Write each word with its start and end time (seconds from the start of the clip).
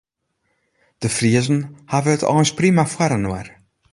De 1.01 1.09
Friezen 1.15 1.59
hawwe 1.91 2.11
it 2.15 2.27
eins 2.33 2.51
prima 2.59 2.83
foar 2.93 3.11
inoar. 3.17 3.47